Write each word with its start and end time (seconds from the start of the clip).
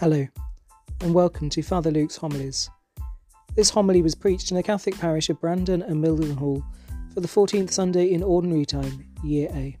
Hello, 0.00 0.24
and 1.00 1.12
welcome 1.12 1.50
to 1.50 1.60
Father 1.60 1.90
Luke's 1.90 2.16
Homilies. 2.16 2.70
This 3.56 3.68
homily 3.68 4.00
was 4.00 4.14
preached 4.14 4.52
in 4.52 4.56
the 4.56 4.62
Catholic 4.62 4.96
parish 4.96 5.28
of 5.28 5.40
Brandon 5.40 5.82
and 5.82 5.96
Mildenhall 5.96 6.62
for 7.12 7.20
the 7.20 7.26
14th 7.26 7.72
Sunday 7.72 8.12
in 8.12 8.22
Ordinary 8.22 8.64
Time, 8.64 9.04
Year 9.24 9.48
A. 9.52 9.76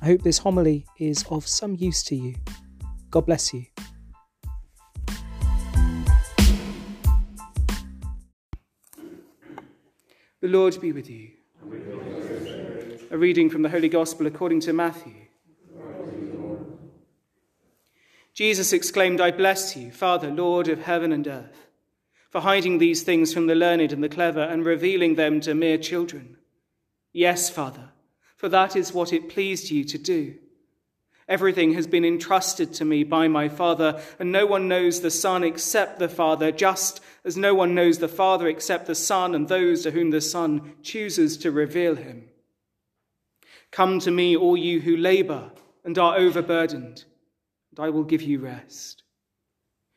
I 0.00 0.06
hope 0.06 0.22
this 0.22 0.38
homily 0.38 0.86
is 0.98 1.22
of 1.28 1.46
some 1.46 1.74
use 1.74 2.02
to 2.04 2.16
you. 2.16 2.34
God 3.10 3.26
bless 3.26 3.52
you. 3.52 3.66
The 10.40 10.48
Lord 10.48 10.80
be 10.80 10.92
with 10.92 11.10
you. 11.10 11.32
A 13.10 13.18
reading 13.18 13.50
from 13.50 13.60
the 13.60 13.68
Holy 13.68 13.90
Gospel 13.90 14.26
according 14.26 14.60
to 14.60 14.72
Matthew. 14.72 15.19
Jesus 18.40 18.72
exclaimed, 18.72 19.20
I 19.20 19.32
bless 19.32 19.76
you, 19.76 19.90
Father, 19.90 20.30
Lord 20.30 20.68
of 20.68 20.84
heaven 20.84 21.12
and 21.12 21.28
earth, 21.28 21.68
for 22.30 22.40
hiding 22.40 22.78
these 22.78 23.02
things 23.02 23.34
from 23.34 23.48
the 23.48 23.54
learned 23.54 23.92
and 23.92 24.02
the 24.02 24.08
clever 24.08 24.40
and 24.40 24.64
revealing 24.64 25.16
them 25.16 25.42
to 25.42 25.52
mere 25.52 25.76
children. 25.76 26.38
Yes, 27.12 27.50
Father, 27.50 27.90
for 28.38 28.48
that 28.48 28.76
is 28.76 28.94
what 28.94 29.12
it 29.12 29.28
pleased 29.28 29.70
you 29.70 29.84
to 29.84 29.98
do. 29.98 30.36
Everything 31.28 31.74
has 31.74 31.86
been 31.86 32.02
entrusted 32.02 32.72
to 32.72 32.84
me 32.86 33.04
by 33.04 33.28
my 33.28 33.46
Father, 33.50 34.00
and 34.18 34.32
no 34.32 34.46
one 34.46 34.68
knows 34.68 35.02
the 35.02 35.10
Son 35.10 35.44
except 35.44 35.98
the 35.98 36.08
Father, 36.08 36.50
just 36.50 37.02
as 37.26 37.36
no 37.36 37.54
one 37.54 37.74
knows 37.74 37.98
the 37.98 38.08
Father 38.08 38.48
except 38.48 38.86
the 38.86 38.94
Son 38.94 39.34
and 39.34 39.48
those 39.48 39.82
to 39.82 39.90
whom 39.90 40.12
the 40.12 40.22
Son 40.22 40.76
chooses 40.82 41.36
to 41.36 41.50
reveal 41.50 41.94
him. 41.94 42.30
Come 43.70 43.98
to 43.98 44.10
me, 44.10 44.34
all 44.34 44.56
you 44.56 44.80
who 44.80 44.96
labor 44.96 45.50
and 45.84 45.98
are 45.98 46.16
overburdened 46.16 47.04
and 47.70 47.84
I 47.84 47.90
will 47.90 48.04
give 48.04 48.22
you 48.22 48.40
rest. 48.40 49.02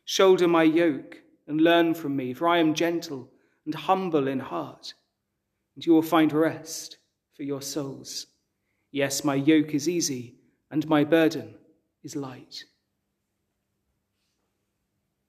Shoulder 0.05 0.47
my 0.47 0.63
yoke 0.63 1.21
and 1.47 1.61
learn 1.61 1.93
from 1.93 2.15
me, 2.15 2.33
for 2.33 2.47
I 2.47 2.57
am 2.59 2.73
gentle 2.73 3.31
and 3.65 3.73
humble 3.73 4.27
in 4.27 4.39
heart, 4.39 4.93
and 5.75 5.85
you 5.85 5.93
will 5.93 6.01
find 6.01 6.31
rest 6.31 6.97
for 7.35 7.43
your 7.43 7.61
souls. 7.61 8.27
Yes, 8.91 9.23
my 9.23 9.35
yoke 9.35 9.73
is 9.73 9.89
easy 9.89 10.35
and 10.69 10.87
my 10.87 11.03
burden 11.03 11.55
is 12.03 12.15
light. 12.15 12.63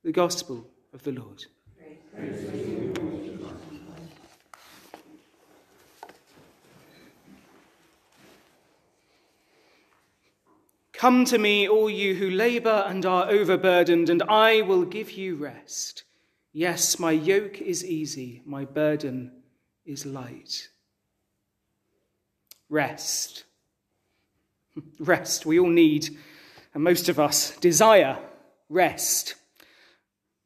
The 0.03 0.12
Gospel 0.12 0.70
of 0.92 1.03
the 1.03 1.12
Lord. 1.12 1.45
Come 11.05 11.27
to 11.27 11.37
me, 11.37 11.69
all 11.69 11.91
you 11.91 12.15
who 12.15 12.31
labor 12.31 12.83
and 12.87 13.05
are 13.05 13.29
overburdened, 13.29 14.09
and 14.09 14.23
I 14.23 14.63
will 14.63 14.87
give 14.87 15.11
you 15.11 15.37
rest. 15.37 16.05
Yes, 16.55 16.99
my 16.99 17.13
yoke 17.13 17.61
is 17.61 17.85
easy, 17.85 18.41
my 18.47 18.65
burden 18.65 19.31
is 19.85 20.07
light. 20.07 20.71
Rest. 22.71 23.45
Rest. 24.99 25.45
We 25.45 25.61
all 25.61 25.69
need, 25.69 26.09
and 26.73 26.83
most 26.83 27.11
of 27.11 27.21
us 27.21 27.55
desire 27.59 28.17
rest. 28.71 29.35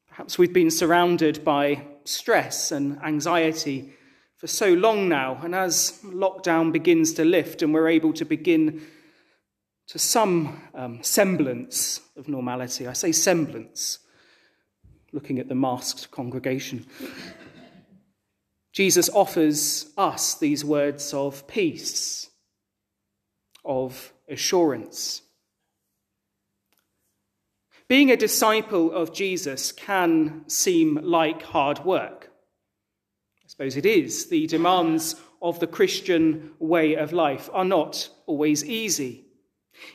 Perhaps 0.09 0.39
we've 0.39 0.53
been 0.53 0.73
surrounded 0.73 1.45
by 1.45 1.87
stress 2.03 2.73
and 2.73 3.01
anxiety 3.05 3.93
for 4.37 4.49
so 4.49 4.73
long 4.75 5.09
now, 5.09 5.39
and 5.41 5.55
as 5.55 6.01
lockdown 6.05 6.73
begins 6.73 7.13
to 7.13 7.25
lift 7.25 7.63
and 7.63 7.73
we're 7.73 7.87
able 7.87 8.13
to 8.15 8.25
begin 8.25 8.83
to 9.89 9.99
some 9.99 10.63
um, 10.75 11.03
semblance 11.03 12.01
of 12.17 12.29
normality. 12.29 12.87
I 12.87 12.93
say 12.93 13.13
semblance, 13.13 13.99
looking 15.13 15.39
at 15.39 15.49
the 15.49 15.55
masked 15.55 16.11
congregation. 16.11 16.87
Jesus 18.73 19.09
offers 19.09 19.91
us 19.97 20.35
these 20.35 20.65
words 20.65 21.15
of 21.15 21.47
peace, 21.49 22.29
of 23.65 24.13
assurance. 24.29 25.23
Being 27.89 28.11
a 28.11 28.17
disciple 28.17 28.93
of 28.93 29.15
Jesus 29.15 29.73
can 29.73 30.45
seem 30.49 30.97
like 31.03 31.43
hard 31.43 31.85
work. 31.87 32.31
I 33.43 33.49
suppose 33.49 33.79
it 33.79 33.87
is. 33.87 34.27
The 34.27 34.47
demands 34.47 35.17
of 35.41 35.59
the 35.61 35.67
Christian 35.67 36.51
way 36.59 36.95
of 36.95 37.15
life 37.15 37.49
are 37.55 37.65
not 37.65 38.11
always 38.27 38.63
easy. 38.63 39.25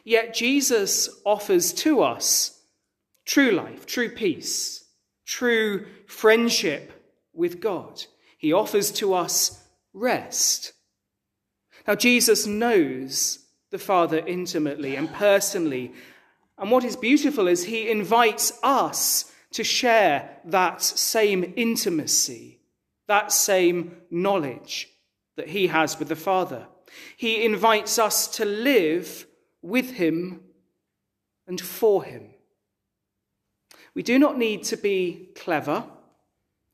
Yet 0.04 0.34
Jesus 0.34 1.10
offers 1.26 1.74
to 1.74 2.02
us 2.02 2.60
true 3.26 3.52
life, 3.52 3.86
true 3.86 4.10
peace, 4.10 4.86
true 5.26 5.86
friendship 6.08 6.92
with 7.34 7.60
God. 7.60 8.04
He 8.38 8.54
offers 8.54 8.92
to 8.94 9.14
us 9.14 9.64
rest. 9.94 10.74
Now, 11.88 11.96
Jesus 11.96 12.46
knows 12.46 13.40
the 13.72 13.80
Father 13.80 14.20
intimately 14.20 14.96
and 14.96 15.12
personally. 15.12 15.94
And 16.58 16.72
what 16.72 16.84
is 16.84 16.96
beautiful 16.96 17.48
is 17.48 17.64
he 17.64 17.90
invites 17.90 18.58
us 18.62 19.32
to 19.52 19.64
share 19.64 20.38
that 20.46 20.82
same 20.82 21.54
intimacy, 21.56 22.60
that 23.08 23.32
same 23.32 23.98
knowledge 24.10 24.90
that 25.36 25.50
he 25.50 25.68
has 25.68 26.00
with 26.00 26.10
the 26.10 26.16
Father. 26.16 26.68
He 27.18 27.44
invites 27.44 27.98
us 27.98 28.28
to 28.38 28.46
live 28.46 29.26
with 29.64 29.94
him 29.94 30.42
and 31.48 31.60
for 31.60 32.04
him. 32.04 32.30
We 33.96 34.04
do 34.04 34.20
not 34.20 34.38
need 34.38 34.64
to 34.66 34.78
be 34.78 35.30
clever. 35.36 35.86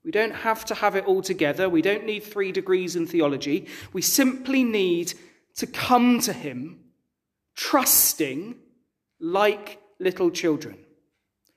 We 0.03 0.11
don't 0.11 0.35
have 0.35 0.65
to 0.65 0.75
have 0.75 0.95
it 0.95 1.05
all 1.05 1.21
together. 1.21 1.69
We 1.69 1.81
don't 1.81 2.05
need 2.05 2.23
three 2.23 2.51
degrees 2.51 2.95
in 2.95 3.07
theology. 3.07 3.67
We 3.93 4.01
simply 4.01 4.63
need 4.63 5.13
to 5.55 5.67
come 5.67 6.19
to 6.21 6.33
him 6.33 6.79
trusting 7.55 8.55
like 9.19 9.79
little 9.99 10.31
children. 10.31 10.77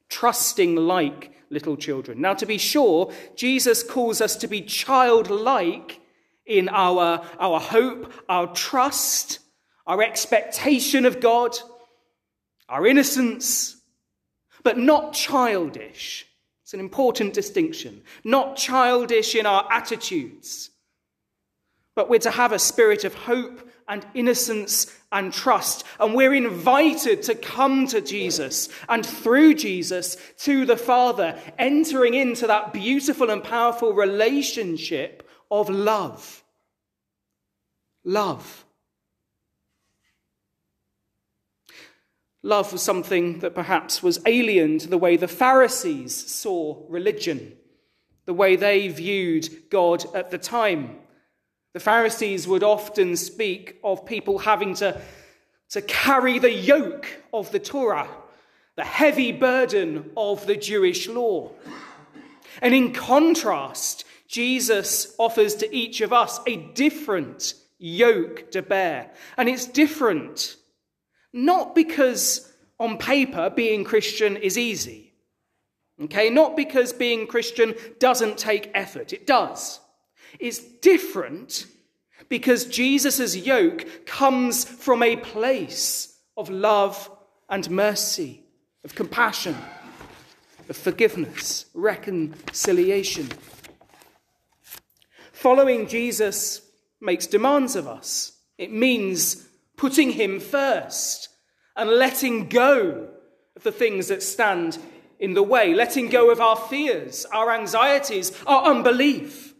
Trusting 0.08 0.76
like 0.76 1.32
little 1.50 1.76
children. 1.76 2.20
Now, 2.20 2.34
to 2.34 2.46
be 2.46 2.58
sure, 2.58 3.12
Jesus 3.36 3.82
calls 3.82 4.20
us 4.20 4.36
to 4.36 4.48
be 4.48 4.62
childlike 4.62 6.00
in 6.44 6.68
our, 6.68 7.24
our 7.38 7.60
hope, 7.60 8.12
our 8.28 8.52
trust, 8.52 9.38
our 9.86 10.02
expectation 10.02 11.06
of 11.06 11.20
God, 11.20 11.56
our 12.68 12.86
innocence, 12.86 13.76
but 14.62 14.78
not 14.78 15.12
childish. 15.12 16.26
It's 16.62 16.74
an 16.74 16.80
important 16.80 17.34
distinction. 17.34 18.02
Not 18.24 18.56
childish 18.56 19.34
in 19.34 19.46
our 19.46 19.66
attitudes, 19.70 20.70
but 21.94 22.08
we're 22.08 22.20
to 22.20 22.30
have 22.30 22.52
a 22.52 22.58
spirit 22.58 23.04
of 23.04 23.14
hope 23.14 23.68
and 23.88 24.06
innocence 24.14 24.86
and 25.10 25.32
trust. 25.32 25.84
And 26.00 26.14
we're 26.14 26.32
invited 26.32 27.22
to 27.24 27.34
come 27.34 27.86
to 27.88 28.00
Jesus 28.00 28.68
and 28.88 29.04
through 29.04 29.54
Jesus 29.54 30.16
to 30.38 30.64
the 30.64 30.76
Father, 30.76 31.38
entering 31.58 32.14
into 32.14 32.46
that 32.46 32.72
beautiful 32.72 33.28
and 33.28 33.44
powerful 33.44 33.92
relationship 33.92 35.28
of 35.50 35.68
love. 35.68 36.42
Love. 38.04 38.64
Love 42.42 42.72
was 42.72 42.82
something 42.82 43.38
that 43.38 43.54
perhaps 43.54 44.02
was 44.02 44.20
alien 44.26 44.78
to 44.78 44.88
the 44.88 44.98
way 44.98 45.16
the 45.16 45.28
Pharisees 45.28 46.14
saw 46.14 46.84
religion, 46.88 47.56
the 48.24 48.34
way 48.34 48.56
they 48.56 48.88
viewed 48.88 49.70
God 49.70 50.04
at 50.14 50.30
the 50.32 50.38
time. 50.38 50.96
The 51.72 51.80
Pharisees 51.80 52.48
would 52.48 52.64
often 52.64 53.16
speak 53.16 53.78
of 53.84 54.04
people 54.04 54.38
having 54.38 54.74
to, 54.74 55.00
to 55.70 55.82
carry 55.82 56.40
the 56.40 56.52
yoke 56.52 57.06
of 57.32 57.52
the 57.52 57.60
Torah, 57.60 58.08
the 58.74 58.84
heavy 58.84 59.30
burden 59.30 60.10
of 60.16 60.44
the 60.46 60.56
Jewish 60.56 61.08
law. 61.08 61.52
And 62.60 62.74
in 62.74 62.92
contrast, 62.92 64.04
Jesus 64.26 65.14
offers 65.16 65.54
to 65.56 65.74
each 65.74 66.00
of 66.00 66.12
us 66.12 66.40
a 66.46 66.56
different 66.56 67.54
yoke 67.78 68.50
to 68.50 68.62
bear. 68.62 69.10
And 69.36 69.48
it's 69.48 69.66
different 69.66 70.56
not 71.32 71.74
because 71.74 72.52
on 72.78 72.98
paper 72.98 73.50
being 73.50 73.84
Christian 73.84 74.36
is 74.36 74.58
easy. 74.58 75.12
Okay, 76.00 76.30
not 76.30 76.56
because 76.56 76.92
being 76.92 77.26
Christian 77.26 77.74
doesn't 77.98 78.38
take 78.38 78.70
effort, 78.74 79.12
it 79.12 79.26
does. 79.26 79.80
It's 80.38 80.58
different 80.58 81.66
because 82.28 82.64
Jesus' 82.64 83.36
yoke 83.36 84.06
comes 84.06 84.64
from 84.64 85.02
a 85.02 85.16
place 85.16 86.18
of 86.36 86.48
love 86.50 87.10
and 87.48 87.70
mercy, 87.70 88.42
of 88.84 88.94
compassion, 88.94 89.56
of 90.68 90.76
forgiveness, 90.76 91.66
reconciliation. 91.74 93.28
Following 95.32 95.86
Jesus 95.86 96.62
makes 97.00 97.26
demands 97.26 97.76
of 97.76 97.86
us. 97.86 98.32
It 98.58 98.72
means 98.72 99.46
putting 99.82 100.12
Him 100.12 100.38
first 100.38 101.28
and 101.74 101.90
letting 101.90 102.48
go 102.48 103.08
of 103.56 103.64
the 103.64 103.72
things 103.72 104.06
that 104.06 104.22
stand 104.22 104.78
in 105.18 105.34
the 105.34 105.42
way, 105.42 105.74
letting 105.74 106.08
go 106.08 106.30
of 106.30 106.40
our 106.40 106.54
fears, 106.54 107.26
our 107.32 107.50
anxieties, 107.50 108.30
our 108.46 108.70
unbelief. 108.70 109.54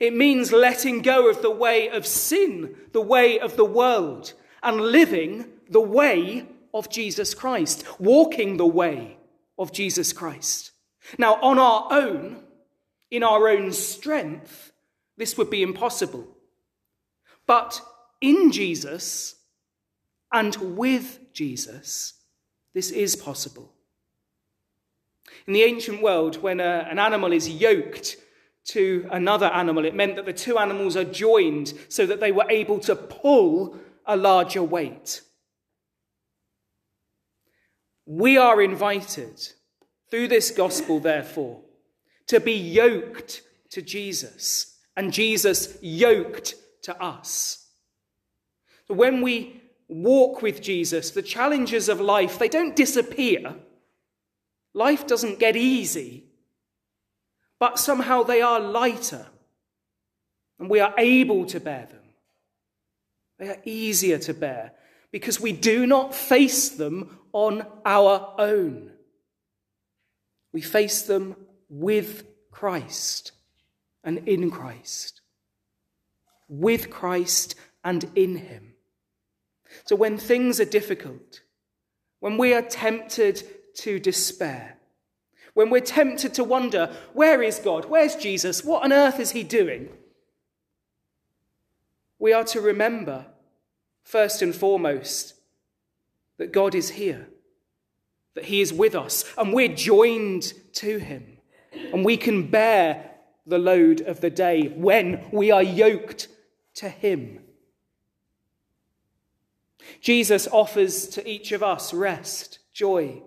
It 0.00 0.16
means 0.16 0.50
letting 0.50 1.00
go 1.00 1.30
of 1.30 1.42
the 1.42 1.50
way 1.52 1.88
of 1.88 2.08
sin, 2.08 2.74
the 2.90 3.00
way 3.00 3.38
of 3.38 3.54
the 3.54 3.64
world, 3.64 4.32
and 4.64 4.80
living 4.80 5.46
the 5.70 5.80
way 5.80 6.44
of 6.74 6.90
Jesus 6.90 7.32
Christ, 7.32 7.84
walking 8.00 8.56
the 8.56 8.66
way 8.66 9.16
of 9.56 9.70
Jesus 9.70 10.12
Christ. 10.12 10.72
Now, 11.18 11.34
on 11.40 11.60
our 11.60 11.86
own, 11.92 12.42
in 13.12 13.22
our 13.22 13.48
own 13.48 13.70
strength, 13.70 14.72
this 15.16 15.38
would 15.38 15.50
be 15.50 15.62
impossible. 15.62 16.26
But 17.46 17.80
in 18.20 18.50
Jesus 18.50 19.36
and 20.32 20.56
with 20.76 21.32
Jesus, 21.32 22.14
this 22.74 22.90
is 22.90 23.16
possible. 23.16 23.72
In 25.46 25.52
the 25.52 25.62
ancient 25.62 26.02
world, 26.02 26.42
when 26.42 26.60
a, 26.60 26.64
uh, 26.64 26.88
an 26.90 26.98
animal 26.98 27.32
is 27.32 27.48
yoked 27.48 28.16
to 28.64 29.08
another 29.10 29.46
animal, 29.46 29.84
it 29.84 29.94
meant 29.94 30.16
that 30.16 30.26
the 30.26 30.32
two 30.32 30.58
animals 30.58 30.96
are 30.96 31.04
joined 31.04 31.74
so 31.88 32.06
that 32.06 32.20
they 32.20 32.32
were 32.32 32.46
able 32.48 32.78
to 32.80 32.94
pull 32.94 33.76
a 34.06 34.16
larger 34.16 34.62
weight. 34.62 35.22
We 38.06 38.36
are 38.36 38.60
invited 38.62 39.48
through 40.10 40.28
this 40.28 40.50
gospel, 40.50 41.00
therefore, 41.00 41.60
to 42.26 42.40
be 42.40 42.52
yoked 42.52 43.42
to 43.70 43.82
Jesus 43.82 44.78
and 44.96 45.12
Jesus 45.12 45.78
yoked 45.80 46.54
to 46.82 47.00
us. 47.02 47.66
When 48.88 49.22
we 49.22 49.61
walk 49.92 50.42
with 50.42 50.62
Jesus, 50.62 51.10
the 51.10 51.22
challenges 51.22 51.88
of 51.88 52.00
life, 52.00 52.38
they 52.38 52.48
don't 52.48 52.74
disappear. 52.74 53.54
Life 54.74 55.06
doesn't 55.06 55.38
get 55.38 55.56
easy, 55.56 56.24
but 57.58 57.78
somehow 57.78 58.22
they 58.22 58.40
are 58.40 58.58
lighter 58.58 59.26
and 60.58 60.70
we 60.70 60.80
are 60.80 60.94
able 60.96 61.44
to 61.46 61.60
bear 61.60 61.86
them. 61.90 61.98
They 63.38 63.48
are 63.48 63.62
easier 63.64 64.18
to 64.18 64.34
bear 64.34 64.72
because 65.10 65.40
we 65.40 65.52
do 65.52 65.86
not 65.86 66.14
face 66.14 66.70
them 66.70 67.18
on 67.32 67.66
our 67.84 68.34
own. 68.38 68.92
We 70.52 70.60
face 70.60 71.02
them 71.02 71.36
with 71.68 72.24
Christ 72.50 73.32
and 74.04 74.28
in 74.28 74.50
Christ. 74.50 75.20
With 76.48 76.90
Christ 76.90 77.56
and 77.84 78.04
in 78.14 78.36
Him. 78.36 78.71
So 79.84 79.96
when 79.96 80.18
things 80.18 80.60
are 80.60 80.64
difficult, 80.64 81.40
when 82.20 82.38
we 82.38 82.54
are 82.54 82.62
tempted 82.62 83.42
to 83.74 83.98
despair. 83.98 84.78
When 85.54 85.70
we're 85.70 85.80
tempted 85.80 86.34
to 86.34 86.44
wonder, 86.44 86.94
where 87.12 87.42
is 87.42 87.58
God? 87.58 87.86
Where's 87.86 88.16
Jesus? 88.16 88.64
What 88.64 88.84
on 88.84 88.92
earth 88.92 89.20
is 89.20 89.32
he 89.32 89.42
doing? 89.42 89.90
We 92.18 92.32
are 92.32 92.44
to 92.44 92.60
remember, 92.60 93.26
first 94.02 94.42
and 94.42 94.54
foremost, 94.54 95.34
that 96.38 96.52
God 96.52 96.74
is 96.74 96.90
here, 96.90 97.28
that 98.34 98.46
he 98.46 98.60
is 98.60 98.72
with 98.72 98.94
us, 98.94 99.24
and 99.36 99.52
we're 99.52 99.74
joined 99.74 100.52
to 100.74 100.98
him. 100.98 101.38
And 101.92 102.04
we 102.04 102.16
can 102.16 102.48
bear 102.48 103.10
the 103.46 103.58
load 103.58 104.00
of 104.02 104.20
the 104.20 104.30
day 104.30 104.68
when 104.68 105.26
we 105.32 105.50
are 105.50 105.62
yoked 105.62 106.28
to 106.74 106.88
him. 106.88 107.40
Jesus 110.00 110.48
offers 110.48 111.08
to 111.08 111.28
each 111.28 111.52
of 111.52 111.62
us 111.62 111.92
rest, 111.94 112.58
joy, 112.72 113.22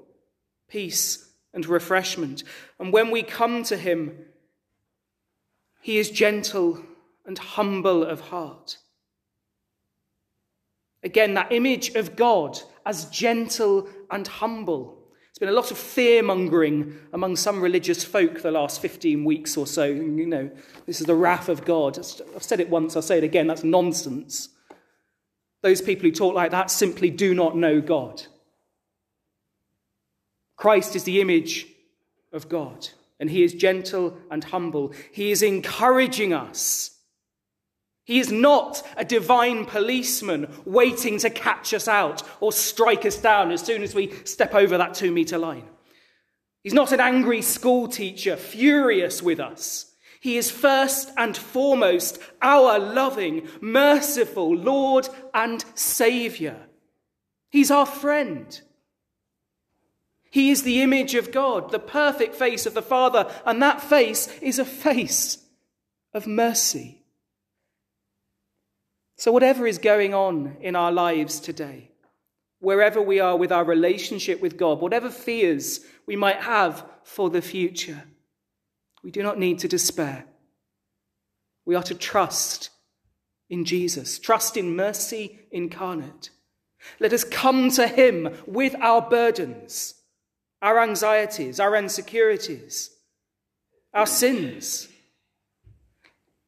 peace, 0.67 1.29
and 1.53 1.65
refreshment. 1.65 2.43
And 2.79 2.91
when 2.91 3.11
we 3.11 3.23
come 3.23 3.63
to 3.63 3.77
him, 3.77 4.17
he 5.81 5.97
is 5.97 6.09
gentle 6.09 6.83
and 7.25 7.37
humble 7.37 8.03
of 8.03 8.19
heart. 8.19 8.77
Again, 11.03 11.35
that 11.35 11.51
image 11.51 11.95
of 11.95 12.15
God 12.15 12.59
as 12.85 13.05
gentle 13.05 13.87
and 14.09 14.27
humble. 14.27 14.97
There's 15.27 15.39
been 15.39 15.49
a 15.49 15.59
lot 15.59 15.71
of 15.71 15.77
fear 15.77 16.23
mongering 16.23 16.97
among 17.13 17.35
some 17.35 17.61
religious 17.61 18.03
folk 18.03 18.41
the 18.41 18.51
last 18.51 18.81
15 18.81 19.23
weeks 19.23 19.57
or 19.57 19.67
so. 19.67 19.85
You 19.85 20.25
know, 20.25 20.49
this 20.85 21.01
is 21.01 21.07
the 21.07 21.15
wrath 21.15 21.49
of 21.49 21.65
God. 21.65 21.97
I've 21.99 22.43
said 22.43 22.59
it 22.59 22.69
once, 22.69 22.95
I'll 22.95 23.01
say 23.01 23.17
it 23.17 23.23
again. 23.23 23.47
That's 23.47 23.63
nonsense. 23.63 24.49
Those 25.65 25.81
people 25.81 26.03
who 26.03 26.11
talk 26.11 26.35
like 26.35 26.51
that 26.51 26.69
simply 26.69 27.09
do 27.09 27.33
not 27.33 27.57
know 27.57 27.81
God. 27.81 28.21
Christ 30.57 30.95
is 30.95 31.05
the 31.05 31.21
image 31.21 31.65
of 32.31 32.47
God, 32.47 32.89
and 33.19 33.31
he 33.31 33.43
is 33.43 33.51
gentle 33.51 34.15
and 34.29 34.43
humble. 34.43 34.93
He 35.11 35.31
is 35.31 35.41
encouraging 35.41 36.33
us. 36.33 36.91
He 38.03 38.19
is 38.19 38.31
not 38.31 38.87
a 38.95 39.03
divine 39.03 39.65
policeman 39.65 40.53
waiting 40.65 41.17
to 41.17 41.31
catch 41.31 41.73
us 41.73 41.87
out 41.87 42.21
or 42.41 42.51
strike 42.51 43.03
us 43.03 43.17
down 43.17 43.49
as 43.49 43.61
soon 43.61 43.81
as 43.81 43.95
we 43.95 44.13
step 44.23 44.53
over 44.53 44.77
that 44.77 44.93
two 44.93 45.11
meter 45.11 45.39
line. 45.39 45.65
He's 46.61 46.75
not 46.75 46.91
an 46.91 46.99
angry 46.99 47.41
school 47.41 47.87
teacher 47.87 48.37
furious 48.37 49.23
with 49.23 49.39
us. 49.39 49.94
He 50.25 50.37
is 50.37 50.49
first 50.49 51.11
and 51.17 51.37
foremost 51.37 52.17
our 52.41 52.79
loving, 52.79 53.47
merciful 53.61 54.55
Lord 54.55 55.07
and 55.35 55.63
Saviour. 55.75 56.55
He's 57.51 57.69
our 57.69 57.85
friend. 57.85 58.59
He 60.31 60.49
is 60.49 60.63
the 60.63 60.81
image 60.81 61.13
of 61.13 61.31
God, 61.31 61.69
the 61.69 61.77
perfect 61.77 62.33
face 62.33 62.65
of 62.65 62.73
the 62.73 62.81
Father, 62.81 63.31
and 63.45 63.61
that 63.61 63.83
face 63.83 64.27
is 64.41 64.57
a 64.57 64.65
face 64.65 65.45
of 66.11 66.25
mercy. 66.25 67.03
So, 69.17 69.31
whatever 69.31 69.67
is 69.67 69.77
going 69.77 70.15
on 70.15 70.57
in 70.59 70.75
our 70.75 70.91
lives 70.91 71.39
today, 71.39 71.91
wherever 72.57 72.99
we 72.99 73.19
are 73.19 73.37
with 73.37 73.51
our 73.51 73.63
relationship 73.63 74.41
with 74.41 74.57
God, 74.57 74.81
whatever 74.81 75.11
fears 75.11 75.81
we 76.07 76.15
might 76.15 76.41
have 76.41 76.83
for 77.03 77.29
the 77.29 77.43
future, 77.43 78.05
we 79.05 79.11
do 79.11 79.21
not 79.21 79.37
need 79.37 79.59
to 79.59 79.67
despair. 79.67 80.25
We 81.63 81.75
are 81.75 81.83
to 81.83 81.93
trust 81.93 82.71
in 83.51 83.63
Jesus, 83.63 84.17
trust 84.17 84.57
in 84.57 84.75
mercy 84.75 85.41
incarnate. 85.51 86.31
Let 86.99 87.13
us 87.13 87.23
come 87.23 87.69
to 87.71 87.87
Him 87.87 88.35
with 88.47 88.75
our 88.81 89.07
burdens 89.07 89.93
our 90.61 90.79
anxieties, 90.79 91.59
our 91.59 91.75
insecurities, 91.75 92.89
our 93.93 94.07
sins. 94.07 94.87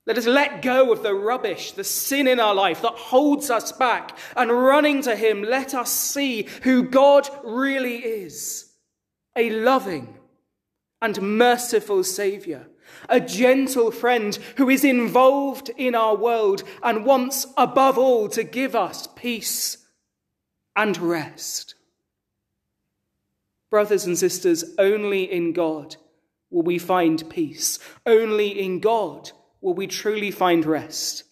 Let 0.08 0.18
us 0.18 0.26
let 0.26 0.64
go 0.64 0.92
of 0.92 1.04
the 1.04 1.14
rubbish, 1.14 1.74
the 1.74 1.84
sin 1.84 2.26
in 2.26 2.40
our 2.40 2.56
life 2.56 2.82
that 2.82 2.94
holds 2.94 3.52
us 3.52 3.72
back, 3.72 4.18
and 4.36 4.50
running 4.50 5.04
to 5.04 5.16
Him, 5.16 5.44
let 5.44 5.76
us 5.76 5.92
see 5.92 6.48
who 6.64 6.84
God 6.84 7.30
really 7.44 7.98
is 7.98 8.74
a 9.36 9.52
loving 9.52 10.17
and 11.02 11.22
merciful 11.22 12.04
Saviour, 12.04 12.68
a 13.10 13.20
gentle 13.20 13.92
friend 13.92 14.36
who 14.58 14.70
is 14.70 14.84
involved 14.84 15.70
in 15.78 15.96
our 15.96 16.16
world 16.16 16.64
and 16.82 17.06
wants 17.06 17.46
above 17.58 17.98
all 17.98 18.28
to 18.30 18.44
give 18.44 18.76
us 18.76 19.08
peace 19.16 19.78
and 20.76 20.98
rest. 20.98 21.76
Brothers 23.70 24.06
and 24.06 24.18
sisters, 24.18 24.64
only 24.78 25.32
in 25.32 25.54
God 25.54 25.98
will 26.50 26.64
we 26.64 26.80
find 26.80 27.30
peace. 27.30 27.80
Only 28.06 28.60
in 28.60 28.80
God 28.80 29.32
will 29.62 29.74
we 29.74 29.88
truly 29.88 30.32
find 30.32 30.66
rest. 30.66 31.24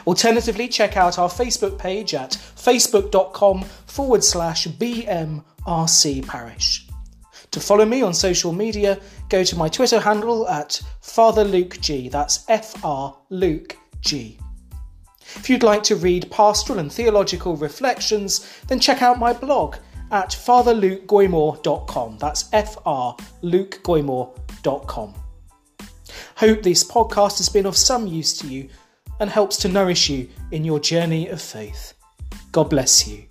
Alternatively, 0.07 0.69
check 0.69 0.97
out 0.97 1.19
our 1.19 1.29
Facebook 1.29 1.79
page 1.79 2.15
at 2.15 2.33
facebook.com 2.33 3.63
forward 3.87 4.25
slash 4.25 4.67
BMRC 4.67 6.27
parish. 6.27 6.87
To 7.51 7.61
follow 7.61 7.85
me 7.85 8.03
on 8.03 8.15
social 8.15 8.53
media, 8.53 9.01
go 9.29 9.43
to 9.43 9.57
my 9.57 9.69
Twitter 9.69 10.01
handle 10.01 10.49
at 10.49 10.81
Father 11.01 11.45
Luke 11.45 11.79
G. 11.81 12.09
That's 12.09 12.45
F 12.49 12.85
R 12.85 13.17
Luke 13.31 13.77
G. 14.01 14.39
If 15.37 15.51
you'd 15.51 15.63
like 15.63 15.83
to 15.85 15.97
read 15.97 16.31
pastoral 16.31 16.79
and 16.79 16.93
theological 16.93 17.57
reflections, 17.57 18.49
then 18.69 18.81
check 18.81 19.03
out 19.03 19.19
my 19.19 19.33
blog 19.33 19.77
at 20.11 20.31
fatherlukegoymore.com. 20.31 22.19
That's 22.19 22.49
F 22.53 22.77
R 22.87 23.17
lukegoymore.com. 23.43 25.15
Hope 26.37 26.63
this 26.63 26.85
podcast 26.85 27.39
has 27.39 27.49
been 27.49 27.67
of 27.67 27.77
some 27.77 28.07
use 28.07 28.37
to 28.39 28.47
you 28.47 28.69
and 29.21 29.31
helps 29.31 29.57
to 29.59 29.69
nourish 29.69 30.11
you 30.11 30.29
in 30.51 30.65
your 30.65 30.81
journey 30.81 31.29
of 31.29 31.41
faith. 31.41 31.95
God 32.53 32.71
bless 32.71 33.07
you. 33.07 33.30